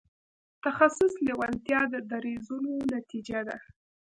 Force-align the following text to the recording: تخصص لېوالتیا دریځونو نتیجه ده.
تخصص 0.63 1.13
لېوالتیا 1.25 1.81
دریځونو 2.11 2.71
نتیجه 2.95 3.39
ده. 3.47 3.57